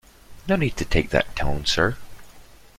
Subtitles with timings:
[0.47, 1.95] No need to take that tone sir.